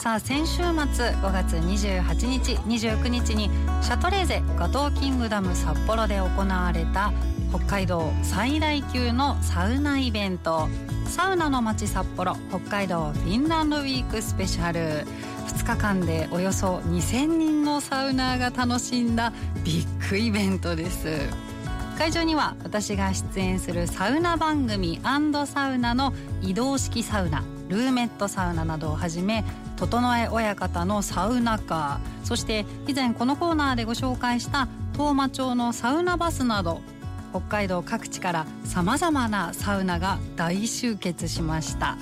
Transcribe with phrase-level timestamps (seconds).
[0.00, 3.50] さあ先週末5月28日29日に
[3.82, 7.12] シャトレーゼガトーキングダム札幌で行われた
[7.50, 10.68] 北海道最大級のサウナイベント
[11.04, 15.06] サウナの街札幌北海道フィンランドウィークスペシャル。
[15.48, 21.28] 2日間でおよそ2000人のサウナーが楽しんだビッグイベントです。
[21.98, 25.18] 会場には私が出演するサウナ番組サ
[25.68, 29.44] ウナの移動式サウナルーメットサウナなどをはじめ
[29.76, 36.82] 整え親方のサウナカーそして以前このコーナーでご紹介した当麻町のサウナバスなど
[37.30, 41.96] 北海道各地からさまざまなサウナが大集結しました。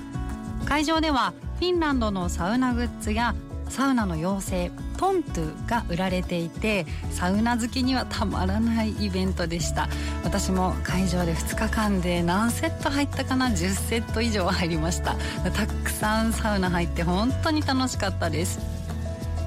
[0.69, 3.35] 会場ではフィンランドのサウナグッズや
[3.71, 9.89] サウナの妖精トントゥが売られていてサウナ好きにはたまらないイベントでした。
[10.25, 15.15] 私も会場で2日間で何セット入ったかな？10セット以上入りました。
[15.55, 18.59] たくさんサウナ入って本当に楽しかったです。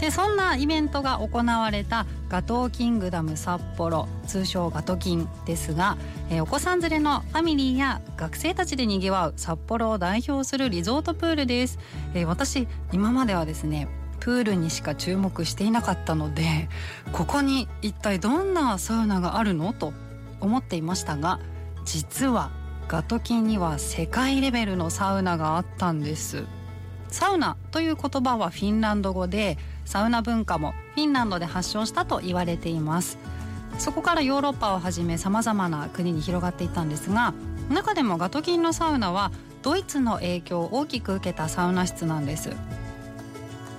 [0.02, 5.96] でそんなイベントが行われたガトーキングダム札幌通称ガトキンですが、
[6.32, 11.78] えー、お子さん連れのファミリーや学生たちでにぎわう札幌を代表するリゾートプールです、
[12.16, 13.88] えー、私今まではですね
[14.22, 16.70] プールにしか注目していなかったので
[17.12, 19.94] ここに一体どんなサウナがあるのと
[20.40, 21.40] 思っていましたが
[21.84, 22.52] 実は
[22.88, 26.44] ガトキンには世界レベルのサウナがあったんです。
[27.08, 33.18] サウナという言葉はフィンランド語でサウナ文化もフィンランドで発祥したと言われています。
[33.78, 37.34] そこからヨーロッパをはじめさまざまな国に広がっていったんですが
[37.70, 39.32] 中でもガトキンのサウナは
[39.64, 42.50] ドイツの影響を大きく受けたサウナ室なんです。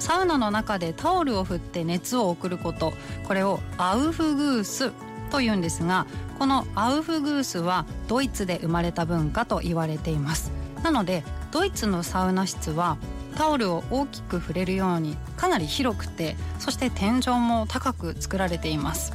[0.03, 2.93] サウナの中でタオルを振って熱を送ること。
[3.29, 4.91] これをアウフグース
[5.31, 6.09] というんですが
[6.41, 10.51] このアウフグースはドイツで生まれた文化と言われています。
[10.83, 12.97] なのでドイツのサウナ室は
[13.37, 19.13] タオルを大きく触れるようにかなり広くてそして天井も高く作られています。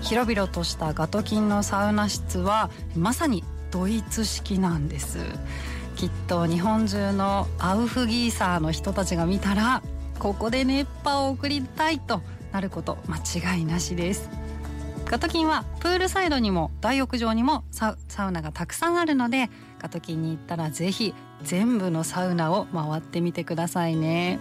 [0.00, 5.18] 広々としたガトキンのサウナ室はまさにドイツ式なんです。
[5.94, 9.82] きっと日本中のアウフギーサーの人たちが見たら
[10.18, 12.22] ここで熱波を送りたいと
[12.52, 13.18] なること間
[13.54, 14.28] 違いなしです。
[15.04, 17.96] ガトキンはプールサイドにも大浴場にもサ
[18.26, 24.40] ウナがたくさんあるのでガトキンに行ったらぜひ全部のサウナを回ってみてくださいね。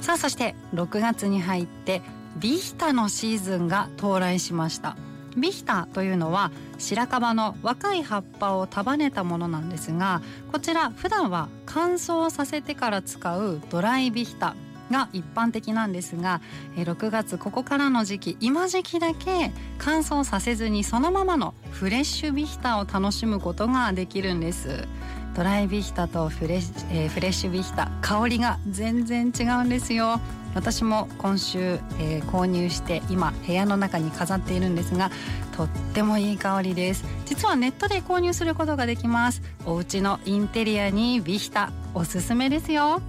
[0.00, 2.02] さあそして6月に入って
[2.38, 4.96] ビヒタのシーズンが到来しました。
[5.36, 14.54] ビヒタというのは白樺の若い葉っぱを束ねたものなんですがこちら普段は乾燥させてから使うドライビヒタ。
[14.90, 16.40] が一般的なんですが
[16.76, 24.86] 6月ここからの時期今時期だけ乾燥させずにそのままのフレッシュビヒタを楽しむことができるんです。
[25.34, 30.18] ドライビヒタとフレ,、えー、フレッシュビヒタ香りが全然違うんですよ。
[30.54, 35.10] 私も今週、えー、購入して今部屋の中に飾っているんですが
[35.54, 37.04] とってもいい香りです。
[37.26, 39.42] 実はネットで購入することができます。
[39.66, 43.02] お家のインテリアにビヒタおすすめですよ。